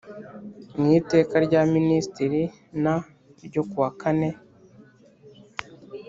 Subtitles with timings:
[0.79, 2.41] mu Iteka rya Minisitiri
[2.83, 2.85] n
[3.45, 4.29] ryo ku wakane